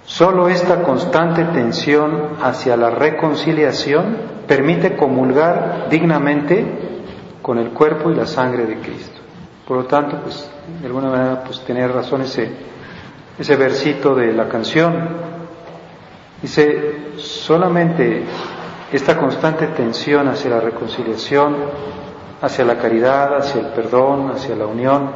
Solo 0.05 0.49
esta 0.49 0.83
constante 0.83 1.45
tensión 1.45 2.37
hacia 2.43 2.77
la 2.77 2.91
reconciliación 2.91 4.17
permite 4.47 4.97
comulgar 4.97 5.87
dignamente 5.89 6.67
con 7.41 7.59
el 7.59 7.71
cuerpo 7.71 8.11
y 8.11 8.15
la 8.15 8.27
sangre 8.27 8.67
de 8.67 8.79
Cristo. 8.81 9.21
Por 9.67 9.79
lo 9.79 9.85
tanto, 9.85 10.19
pues, 10.23 10.51
de 10.81 10.87
alguna 10.87 11.09
manera, 11.09 11.43
pues, 11.43 11.61
tener 11.65 11.91
razón 11.91 12.21
ese, 12.23 12.51
ese 13.39 13.57
versito 13.57 14.15
de 14.15 14.33
la 14.35 14.47
canción. 14.49 15.09
Dice, 16.43 17.15
solamente 17.17 18.25
esta 18.97 19.19
constante 19.19 19.67
tensión 19.69 20.29
hacia 20.29 20.51
la 20.51 20.61
reconciliación, 20.61 21.57
hacia 22.41 22.65
la 22.65 22.79
caridad, 22.79 23.37
hacia 23.37 23.61
el 23.61 23.67
perdón, 23.73 24.31
hacia 24.31 24.55
la 24.55 24.67
unión, 24.67 25.11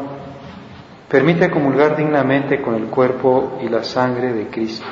permite 1.09 1.49
comulgar 1.49 1.97
dignamente 1.97 2.61
con 2.61 2.75
el 2.75 2.87
cuerpo 2.87 3.59
y 3.63 3.69
la 3.69 3.85
sangre 3.85 4.33
de 4.33 4.49
Cristo. 4.49 4.85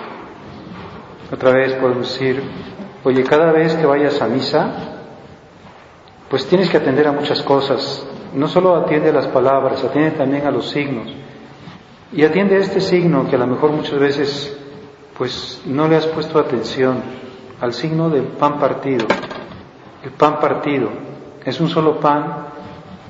Otra 1.33 1.51
vez 1.51 1.73
podemos 1.75 2.13
decir, 2.13 2.41
oye, 3.03 3.25
cada 3.25 3.51
vez 3.51 3.75
que 3.75 3.87
vayas 3.87 4.23
a 4.23 4.29
misa, 4.29 4.71
pues 6.31 6.47
tienes 6.47 6.71
que 6.71 6.77
atender 6.77 7.09
a 7.09 7.13
muchas 7.13 7.43
cosas. 7.43 8.07
No 8.35 8.47
solo 8.47 8.77
atiende 8.77 9.11
a 9.11 9.15
las 9.15 9.27
palabras, 9.27 9.83
atiende 9.83 10.13
también 10.13 10.47
a 10.47 10.53
los 10.53 10.71
signos. 10.71 11.13
Y 12.13 12.25
atiende 12.25 12.55
a 12.55 12.61
este 12.61 12.81
signo 12.81 13.29
que 13.29 13.35
a 13.35 13.41
lo 13.41 13.49
mejor 13.49 13.73
muchas 13.73 13.99
veces 13.99 14.57
pues 15.19 15.63
no 15.67 15.89
le 15.89 15.97
has 15.97 16.07
puesto 16.07 16.39
atención 16.39 17.26
al 17.61 17.73
signo 17.73 18.11
del 18.11 18.25
pan 18.25 18.59
partido. 18.59 19.07
El 20.03 20.11
pan 20.13 20.41
partido 20.41 20.91
es 21.45 21.61
un 21.61 21.69
solo 21.69 21.99
pan, 22.01 22.49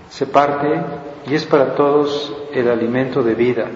se 0.09 0.26
parte 0.26 0.80
y 1.26 1.35
es 1.35 1.44
para 1.44 1.74
todos 1.74 2.32
el 2.52 2.68
alimento 2.68 3.22
de 3.22 3.35
vida. 3.35 3.66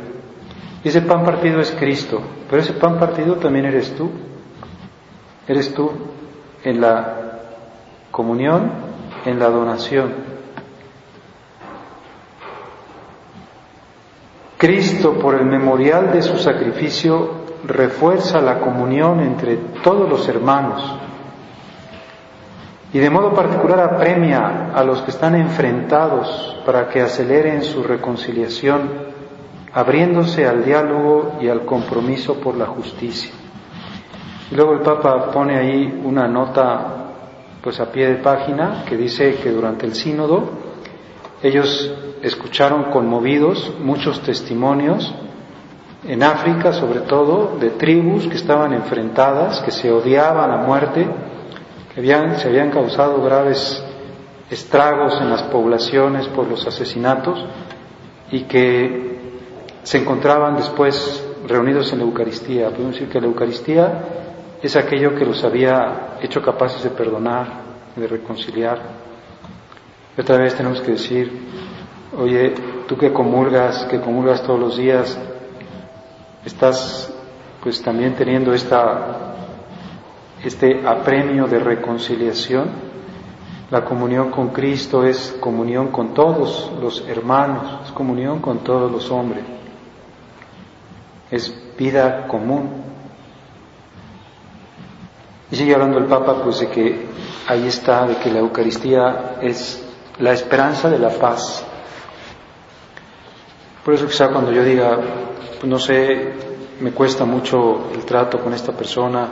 Y 0.83 0.88
ese 0.88 1.02
pan 1.02 1.24
partido 1.24 1.61
es 1.61 1.70
Cristo, 1.72 2.20
pero 2.48 2.62
ese 2.62 2.72
pan 2.72 2.98
partido 2.98 3.37
también 3.37 3.66
eres 3.66 3.94
tú. 3.96 4.11
Eres 5.46 5.74
tú 5.74 5.90
en 6.62 6.80
la 6.80 7.40
comunión, 8.11 8.70
en 9.24 9.38
la 9.38 9.48
donación. 9.48 10.30
Cristo, 14.56 15.14
por 15.14 15.35
el 15.35 15.46
memorial 15.46 16.12
de 16.12 16.20
su 16.20 16.37
sacrificio, 16.37 17.39
refuerza 17.64 18.40
la 18.40 18.61
comunión 18.61 19.20
entre 19.20 19.57
todos 19.83 20.09
los 20.09 20.29
hermanos 20.29 21.01
y 22.92 22.99
de 22.99 23.11
modo 23.11 23.33
particular 23.33 23.81
apremia 23.81 24.73
a 24.75 24.83
los 24.83 25.03
que 25.03 25.12
están 25.12 25.37
enfrentados 25.37 26.57
para 26.66 26.88
que 26.88 27.01
aceleren 27.01 27.62
su 27.62 27.85
reconciliación, 27.85 29.11
abriéndose 29.73 30.46
al 30.46 30.64
diálogo 30.64 31.38
y 31.40 31.49
al 31.49 31.64
compromiso 31.64 32.40
por 32.40 32.57
la 32.57 32.66
justicia. 32.66 33.31
Y 34.51 34.57
luego 34.57 34.73
el 34.73 34.81
Papa 34.81 35.31
pone 35.31 35.57
ahí 35.57 36.03
una 36.05 36.27
nota 36.27 36.96
pues 37.62 37.79
a 37.79 37.92
pie 37.92 38.09
de 38.09 38.16
página 38.16 38.85
que 38.88 38.96
dice 38.96 39.37
que 39.37 39.53
durante 39.53 39.87
el 39.87 39.94
sínodo 39.94 40.51
ellos 41.42 41.94
escucharon 42.23 42.85
conmovidos 42.90 43.73
muchos 43.81 44.20
testimonios 44.23 45.14
en 46.04 46.22
África 46.22 46.72
sobre 46.72 47.00
todo, 47.00 47.58
de 47.58 47.70
tribus 47.70 48.26
que 48.26 48.36
estaban 48.36 48.72
enfrentadas, 48.72 49.60
que 49.60 49.70
se 49.70 49.90
odiaban 49.90 50.50
a 50.50 50.58
muerte, 50.58 51.06
que 51.94 52.02
se 52.02 52.48
habían 52.48 52.70
causado 52.70 53.22
graves 53.22 53.84
estragos 54.50 55.20
en 55.20 55.30
las 55.30 55.42
poblaciones 55.44 56.26
por 56.28 56.48
los 56.48 56.66
asesinatos 56.66 57.44
y 58.30 58.42
que 58.42 59.18
se 59.82 59.98
encontraban 59.98 60.56
después 60.56 61.26
reunidos 61.46 61.92
en 61.92 61.98
la 61.98 62.04
Eucaristía. 62.04 62.70
Podemos 62.70 62.94
decir 62.94 63.08
que 63.08 63.20
la 63.20 63.26
Eucaristía 63.26 64.04
es 64.62 64.76
aquello 64.76 65.14
que 65.14 65.24
los 65.24 65.42
había 65.44 66.18
hecho 66.20 66.42
capaces 66.42 66.82
de 66.82 66.90
perdonar, 66.90 67.46
de 67.96 68.06
reconciliar. 68.06 69.00
otra 70.18 70.36
vez 70.36 70.54
tenemos 70.54 70.80
que 70.80 70.92
decir, 70.92 71.32
oye, 72.16 72.54
tú 72.86 72.96
que 72.96 73.12
comulgas, 73.12 73.86
que 73.86 74.00
comulgas 74.00 74.42
todos 74.42 74.60
los 74.60 74.76
días, 74.76 75.18
estás 76.44 77.12
pues 77.62 77.83
también 77.83 78.14
teniendo 78.14 78.53
esta, 78.55 79.35
este 80.42 80.87
apremio 80.87 81.46
de 81.46 81.59
reconciliación. 81.59 82.90
La 83.70 83.85
comunión 83.85 84.31
con 84.31 84.48
Cristo 84.48 85.05
es 85.05 85.37
comunión 85.38 85.88
con 85.88 86.12
todos 86.12 86.72
los 86.81 87.05
hermanos, 87.07 87.87
es 87.87 87.92
comunión 87.92 88.40
con 88.40 88.59
todos 88.59 88.90
los 88.90 89.11
hombres, 89.11 89.44
es 91.31 91.55
vida 91.79 92.26
común. 92.26 92.68
Y 95.53 95.57
sigue 95.57 95.74
hablando 95.74 95.98
el 95.98 96.07
Papa 96.07 96.42
pues 96.42 96.61
de 96.61 96.68
que 96.68 97.07
ahí 97.46 97.66
está, 97.66 98.07
de 98.07 98.16
que 98.16 98.31
la 98.31 98.40
Eucaristía 98.40 99.37
es 99.40 99.85
la 100.18 100.33
esperanza 100.33 100.90
de 100.90 100.98
la 100.98 101.11
paz. 101.11 101.64
Por 103.84 103.94
eso 103.94 104.06
quizá 104.06 104.28
cuando 104.28 104.52
yo 104.52 104.62
diga, 104.62 104.98
no 105.64 105.78
sé, 105.78 106.32
me 106.80 106.92
cuesta 106.92 107.24
mucho 107.24 107.90
el 107.94 108.04
trato 108.04 108.38
con 108.38 108.52
esta 108.52 108.72
persona 108.72 109.28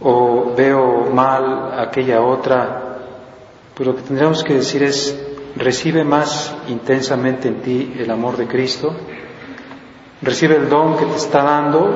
o 0.00 0.52
veo 0.56 1.10
mal 1.12 1.78
aquella 1.78 2.22
otra, 2.22 2.98
pues 3.74 3.86
lo 3.86 3.96
que 3.96 4.02
tendríamos 4.02 4.44
que 4.44 4.54
decir 4.54 4.82
es, 4.82 5.18
recibe 5.56 6.04
más 6.04 6.54
intensamente 6.68 7.48
en 7.48 7.62
ti 7.62 7.94
el 7.98 8.10
amor 8.10 8.36
de 8.36 8.46
Cristo, 8.46 8.94
recibe 10.20 10.56
el 10.56 10.68
don 10.68 10.96
que 10.96 11.06
te 11.06 11.16
está 11.16 11.42
dando, 11.42 11.94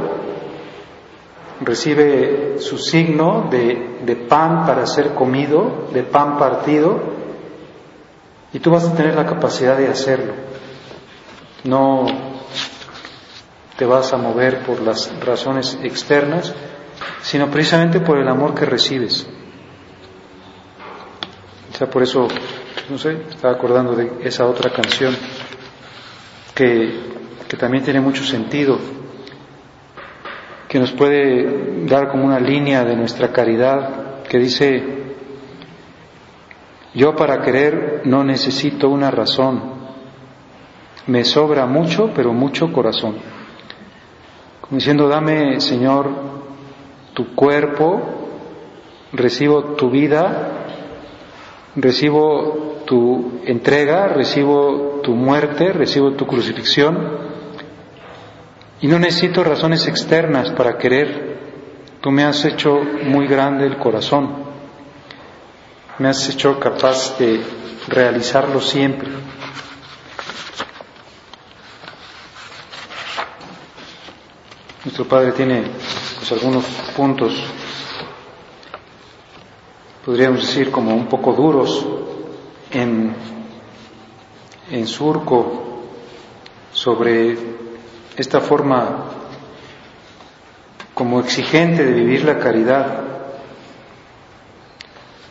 recibe 1.61 2.57
su 2.59 2.77
signo 2.77 3.47
de, 3.51 4.01
de 4.05 4.17
pan 4.17 4.67
para 4.67 4.87
ser 4.87 5.15
comido, 5.15 5.89
de 5.93 6.03
pan 6.03 6.39
partido, 6.39 6.99
y 8.53 8.59
tú 8.59 8.71
vas 8.71 8.85
a 8.85 8.95
tener 8.95 9.15
la 9.15 9.27
capacidad 9.27 9.77
de 9.77 9.89
hacerlo. 9.89 10.33
No 11.67 12.07
te 13.77 13.85
vas 13.85 14.13
a 14.13 14.17
mover 14.17 14.61
por 14.61 14.81
las 14.81 15.13
razones 15.21 15.79
externas, 15.83 16.55
sino 17.23 17.51
precisamente 17.51 18.01
por 18.01 18.19
el 18.19 18.29
amor 18.29 18.55
que 18.55 18.65
recibes. 18.65 19.27
O 21.73 21.77
sea, 21.77 21.91
por 21.91 22.03
eso, 22.03 22.27
no 22.89 22.97
sé, 22.97 23.19
estaba 23.29 23.55
acordando 23.55 23.95
de 23.95 24.11
esa 24.23 24.47
otra 24.47 24.73
canción 24.73 25.15
que, 26.55 27.01
que 27.47 27.57
también 27.57 27.85
tiene 27.85 28.01
mucho 28.01 28.25
sentido, 28.25 28.79
que 30.69 30.79
nos 30.79 30.93
puede 30.93 31.85
dar 31.85 32.09
como 32.09 32.25
una 32.25 32.41
línea 32.41 32.83
de 32.83 32.97
nuestra 32.97 33.31
caridad, 33.31 34.23
que 34.23 34.39
dice, 34.39 34.83
yo 36.95 37.15
para 37.15 37.43
querer 37.43 38.03
no 38.05 38.25
necesito 38.25 38.89
una 38.89 39.11
razón, 39.11 39.76
me 41.07 41.25
sobra 41.25 41.67
mucho, 41.67 42.11
pero 42.15 42.33
mucho 42.33 42.73
corazón. 42.73 43.17
Como 44.61 44.79
diciendo, 44.79 45.09
dame, 45.09 45.61
Señor, 45.61 46.11
tu 47.15 47.35
cuerpo, 47.35 48.03
recibo 49.13 49.63
tu 49.77 49.91
vida, 49.91 50.67
recibo 51.77 52.83
tu 52.85 53.41
entrega, 53.45 54.09
recibo 54.09 55.01
tu 55.03 55.13
muerte, 55.15 55.73
recibo 55.73 56.13
tu 56.13 56.27
crucifixión, 56.27 57.27
y 58.81 58.89
no 58.89 58.99
necesito 58.99 59.43
razones 59.45 59.87
externas 59.87 60.51
para 60.51 60.77
querer. 60.77 61.37
Tú 62.01 62.11
me 62.11 62.25
has 62.25 62.45
hecho 62.45 62.79
muy 63.05 63.27
grande 63.27 63.67
el 63.67 63.79
corazón, 63.79 64.31
me 65.99 66.09
has 66.09 66.29
hecho 66.29 66.59
capaz 66.61 67.19
de 67.19 67.41
realizarlo 67.89 68.61
siempre. 68.61 69.09
Nuestro 74.87 75.05
Padre 75.05 75.33
tiene 75.33 75.65
pues, 76.17 76.31
algunos 76.31 76.65
puntos, 76.97 77.35
podríamos 80.05 80.43
decir, 80.43 80.71
como 80.71 80.95
un 80.95 81.07
poco 81.07 81.33
duros 81.33 81.85
en, 82.71 83.13
en 84.71 84.87
surco 84.87 85.81
sobre 86.71 87.37
esta 88.17 88.41
forma 88.41 89.07
como 90.95 91.19
exigente 91.19 91.85
de 91.85 91.93
vivir 91.93 92.25
la 92.25 92.39
caridad. 92.39 93.01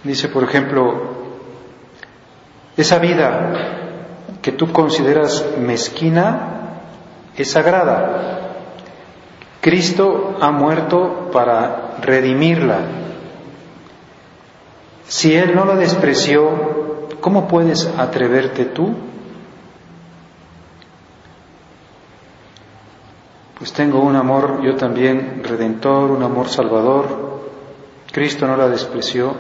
Dice, 0.04 0.28
por 0.28 0.44
ejemplo, 0.44 1.14
esa 2.76 3.00
vida 3.00 4.34
que 4.42 4.52
tú 4.52 4.74
consideras 4.74 5.46
mezquina 5.58 6.82
es 7.38 7.52
sagrada. 7.52 8.45
Cristo 9.66 10.38
ha 10.40 10.52
muerto 10.52 11.32
para 11.34 11.98
redimirla. 12.00 12.82
Si 15.08 15.34
Él 15.34 15.56
no 15.56 15.66
la 15.66 15.76
despreció, 15.76 17.08
¿cómo 17.20 17.48
puedes 17.48 17.88
atreverte 17.98 18.66
tú? 18.66 18.94
Pues 23.58 23.74
tengo 23.74 24.02
un 24.02 24.16
amor 24.16 24.62
yo 24.64 24.76
también 24.76 25.42
redentor, 25.44 26.12
un 26.12 26.22
amor 26.22 26.48
salvador. 26.48 27.40
Cristo 28.12 28.46
no 28.46 28.56
la 28.58 28.70
despreció, 28.70 29.34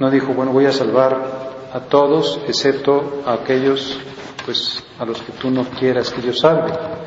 no 0.00 0.10
dijo, 0.10 0.34
bueno, 0.34 0.50
voy 0.50 0.66
a 0.66 0.72
salvar 0.72 1.70
a 1.72 1.78
todos 1.82 2.40
excepto 2.48 3.22
a 3.24 3.34
aquellos 3.34 3.96
pues 4.44 4.82
a 4.98 5.04
los 5.04 5.22
que 5.22 5.30
tú 5.30 5.50
no 5.50 5.62
quieras 5.66 6.10
que 6.10 6.22
yo 6.22 6.32
salve. 6.32 7.05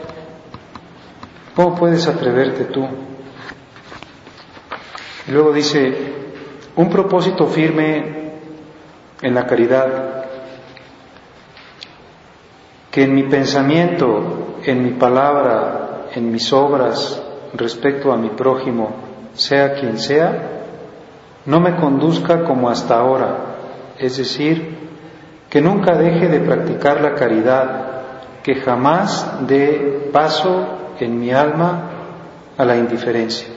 ¿Cómo 1.60 1.76
puedes 1.76 2.08
atreverte 2.08 2.63
tú? 2.63 2.88
Y 5.28 5.32
luego 5.32 5.52
dice, 5.52 5.93
un 6.78 6.89
propósito 6.89 7.48
firme 7.48 8.32
en 9.22 9.36
la 9.36 9.45
caridad, 9.45 10.24
que 12.89 13.04
en 13.04 13.13
mi 13.13 13.24
pensamiento, 13.24 14.60
en 14.63 14.86
mi 14.86 14.91
palabra, 14.91 16.06
en 16.15 16.32
mis 16.32 16.54
obras 16.54 17.22
respecto 17.56 18.13
a 18.13 18.15
mi 18.15 18.30
prójimo, 18.30 18.91
sea 19.34 19.74
quien 19.74 19.98
sea, 19.98 20.62
no 21.45 21.60
me 21.60 21.76
conduzca 21.76 22.45
como 22.45 22.69
hasta 22.69 22.98
ahora, 22.98 23.36
es 23.98 24.15
decir, 24.15 24.78
que 25.50 25.60
nunca 25.60 25.98
deje 25.98 26.30
de 26.30 26.39
practicar 26.39 27.02
la 27.02 27.15
caridad, 27.15 28.04
que 28.43 28.62
jamás 28.62 29.45
dé 29.45 30.10
paso 30.13 30.79
en 31.06 31.20
mi 31.20 31.32
alma 31.32 31.90
a 32.58 32.66
la 32.66 32.76
indiferencia. 32.76 33.48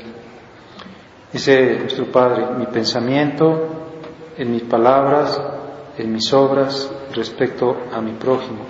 Dice 1.33 1.79
nuestro 1.81 2.07
Padre, 2.07 2.47
mi 2.59 2.67
pensamiento, 2.67 3.69
en 4.37 4.53
mis 4.53 4.63
palabras, 4.63 5.41
en 5.97 6.13
mis 6.13 6.33
obras 6.33 6.91
respecto 7.15 7.77
a 7.93 8.01
mi 8.01 8.13
prójimo. 8.13 8.65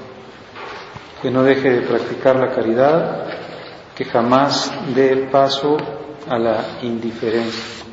Que 1.20 1.30
no 1.30 1.42
deje 1.42 1.70
de 1.70 1.80
practicar 1.82 2.36
la 2.36 2.50
caridad, 2.50 3.26
que 3.94 4.04
jamás 4.04 4.72
dé 4.94 5.28
paso 5.30 5.76
a 6.28 6.38
la 6.38 6.64
indiferencia. 6.82 7.84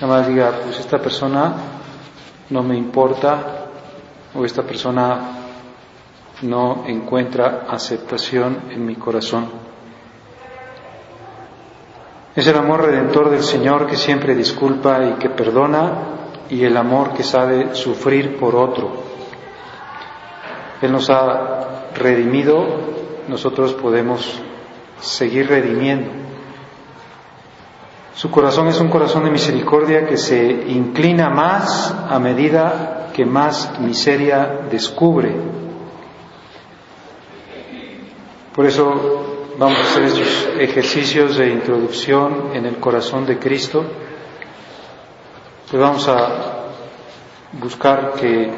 Nada 0.00 0.18
más 0.18 0.28
diga, 0.28 0.52
pues 0.62 0.78
esta 0.78 0.98
persona 0.98 1.54
no 2.50 2.62
me 2.62 2.76
importa 2.76 3.66
o 4.34 4.44
esta 4.44 4.62
persona 4.62 5.38
no 6.42 6.84
encuentra 6.86 7.66
aceptación 7.68 8.70
en 8.70 8.86
mi 8.86 8.94
corazón. 8.94 9.48
Es 12.38 12.46
el 12.46 12.56
amor 12.56 12.82
redentor 12.82 13.30
del 13.30 13.42
Señor 13.42 13.88
que 13.88 13.96
siempre 13.96 14.32
disculpa 14.32 15.04
y 15.04 15.14
que 15.14 15.28
perdona 15.28 16.44
y 16.48 16.62
el 16.62 16.76
amor 16.76 17.12
que 17.12 17.24
sabe 17.24 17.74
sufrir 17.74 18.38
por 18.38 18.54
otro. 18.54 18.92
Él 20.80 20.92
nos 20.92 21.10
ha 21.10 21.88
redimido, 21.96 22.64
nosotros 23.26 23.72
podemos 23.72 24.40
seguir 25.00 25.48
redimiendo. 25.48 26.12
Su 28.14 28.30
corazón 28.30 28.68
es 28.68 28.78
un 28.78 28.88
corazón 28.88 29.24
de 29.24 29.32
misericordia 29.32 30.06
que 30.06 30.16
se 30.16 30.40
inclina 30.68 31.30
más 31.30 31.92
a 32.08 32.20
medida 32.20 33.08
que 33.14 33.26
más 33.26 33.80
miseria 33.80 34.60
descubre. 34.70 35.34
Por 38.54 38.64
eso 38.64 39.37
vamos 39.58 39.76
a 39.76 39.82
hacer 39.82 40.04
estos 40.04 40.48
ejercicios 40.56 41.36
de 41.36 41.48
introducción 41.48 42.52
en 42.54 42.64
el 42.64 42.76
corazón 42.76 43.26
de 43.26 43.40
Cristo, 43.40 43.84
pues 45.68 45.82
vamos 45.82 46.06
a 46.06 46.66
buscar 47.60 48.12
que 48.12 48.52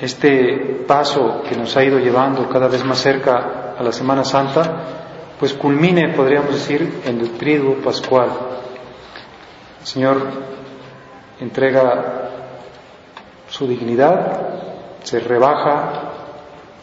este 0.00 0.84
paso 0.86 1.42
que 1.48 1.56
nos 1.56 1.74
ha 1.78 1.82
ido 1.82 1.98
llevando 1.98 2.46
cada 2.46 2.68
vez 2.68 2.84
más 2.84 2.98
cerca 2.98 3.74
a 3.78 3.82
la 3.82 3.90
Semana 3.90 4.22
Santa, 4.22 4.84
pues 5.40 5.54
culmine, 5.54 6.12
podríamos 6.14 6.52
decir, 6.52 7.00
en 7.06 7.18
el 7.18 7.30
triduo 7.30 7.76
pascual. 7.76 8.28
El 9.80 9.86
Señor 9.86 10.20
entrega 11.40 12.30
su 13.48 13.66
dignidad, 13.66 15.00
se 15.04 15.20
rebaja 15.20 16.02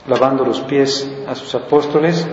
lavando 0.08 0.44
los 0.44 0.62
pies 0.62 1.08
a 1.28 1.36
sus 1.36 1.54
apóstoles 1.54 2.28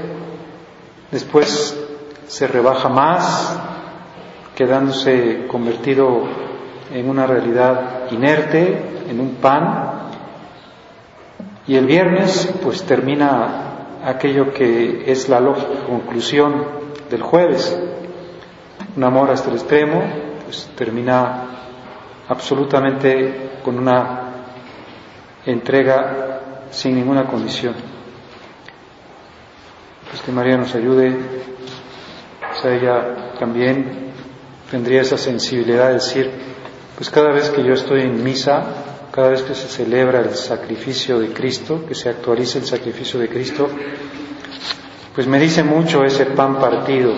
Después 1.13 1.79
se 2.27 2.47
rebaja 2.47 2.89
más, 2.89 3.61
quedándose 4.57 5.47
convertido 5.47 6.23
en 6.91 7.11
una 7.11 7.27
realidad 7.27 8.11
inerte, 8.11 9.05
en 9.11 9.21
un 9.21 9.35
pan. 9.35 10.09
Y 11.67 11.77
el 11.77 11.85
viernes 11.85 12.55
pues 12.63 12.85
termina 12.85 14.01
aquello 14.03 14.55
que 14.55 15.13
es 15.13 15.29
la 15.29 15.39
lógica 15.39 15.85
conclusión 15.87 16.65
del 17.11 17.23
jueves. 17.23 17.79
Un 18.97 19.05
amor 19.05 19.31
hasta 19.31 19.51
el 19.51 19.57
extremo, 19.57 20.03
pues 20.47 20.71
termina 20.75 21.45
absolutamente 22.27 23.51
con 23.63 23.79
una 23.79 24.31
entrega 25.45 26.41
sin 26.71 26.95
ninguna 26.95 27.27
condición. 27.27 28.02
Pues 30.13 30.21
que 30.21 30.31
María 30.31 30.59
nos 30.59 30.75
ayude, 30.75 31.09
o 31.09 32.61
sea, 32.61 32.75
ella 32.75 33.35
también 33.41 34.13
tendría 34.71 35.01
esa 35.01 35.17
sensibilidad 35.17 35.87
de 35.89 35.95
decir, 35.95 36.31
pues 36.99 37.09
cada 37.09 37.33
vez 37.33 37.49
que 37.49 37.65
yo 37.65 37.73
estoy 37.73 38.03
en 38.03 38.23
misa, 38.23 38.63
cada 39.11 39.31
vez 39.31 39.41
que 39.41 39.55
se 39.55 39.69
celebra 39.69 40.21
el 40.21 40.35
sacrificio 40.35 41.19
de 41.19 41.33
Cristo, 41.33 41.87
que 41.89 41.95
se 41.95 42.11
actualiza 42.11 42.59
el 42.59 42.67
sacrificio 42.67 43.19
de 43.21 43.31
Cristo, 43.31 43.71
pues 45.15 45.27
me 45.27 45.39
dice 45.39 45.63
mucho 45.63 46.05
ese 46.05 46.27
pan 46.27 46.61
partido, 46.61 47.15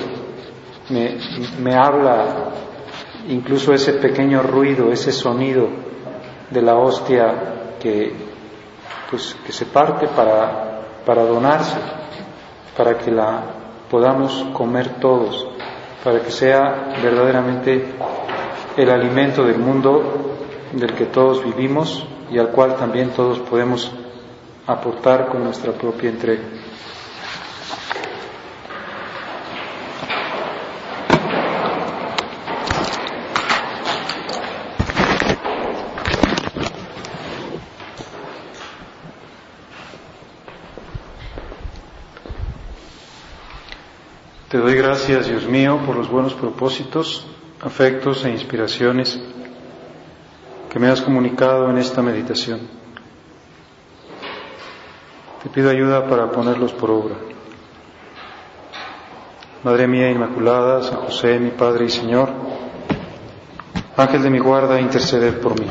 me, 0.90 1.16
me 1.60 1.74
habla 1.74 2.52
incluso 3.26 3.74
ese 3.74 3.94
pequeño 3.94 4.40
ruido, 4.40 4.92
ese 4.92 5.10
sonido 5.10 5.68
de 6.48 6.62
la 6.62 6.76
hostia 6.76 7.74
que, 7.82 8.12
pues, 9.10 9.34
que 9.44 9.50
se 9.50 9.66
parte 9.66 10.06
para, 10.06 11.02
para 11.04 11.24
donarse 11.24 12.03
para 12.76 12.98
que 12.98 13.10
la 13.10 13.42
podamos 13.90 14.44
comer 14.52 15.00
todos, 15.00 15.46
para 16.02 16.20
que 16.20 16.30
sea 16.30 16.92
verdaderamente 17.02 17.84
el 18.76 18.90
alimento 18.90 19.44
del 19.44 19.58
mundo 19.58 20.34
del 20.72 20.94
que 20.94 21.06
todos 21.06 21.44
vivimos 21.44 22.04
y 22.30 22.38
al 22.38 22.48
cual 22.48 22.76
también 22.76 23.10
todos 23.10 23.38
podemos 23.38 23.92
aportar 24.66 25.28
con 25.28 25.44
nuestra 25.44 25.72
propia 25.72 26.10
entrega. 26.10 26.42
Te 44.54 44.60
doy 44.60 44.74
gracias, 45.06 45.26
Dios 45.26 45.46
mío, 45.46 45.80
por 45.84 45.96
los 45.96 46.08
buenos 46.08 46.32
propósitos, 46.32 47.26
afectos 47.60 48.24
e 48.24 48.30
inspiraciones 48.30 49.20
que 50.70 50.78
me 50.78 50.88
has 50.88 51.02
comunicado 51.02 51.68
en 51.68 51.76
esta 51.76 52.00
meditación. 52.00 52.60
Te 55.42 55.50
pido 55.50 55.68
ayuda 55.68 56.08
para 56.08 56.30
ponerlos 56.30 56.72
por 56.72 56.90
obra. 56.90 57.16
Madre 59.62 59.86
mía 59.86 60.10
Inmaculada, 60.10 60.82
San 60.82 61.00
José, 61.00 61.38
mi 61.38 61.50
Padre 61.50 61.84
y 61.84 61.90
Señor, 61.90 62.30
Ángel 63.98 64.22
de 64.22 64.30
mi 64.30 64.38
guarda, 64.38 64.80
interceder 64.80 65.38
por 65.38 65.60
mí. 65.60 65.66